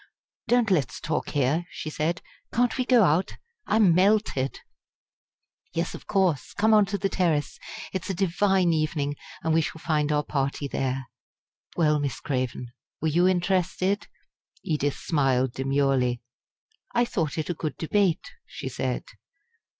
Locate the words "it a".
17.37-17.53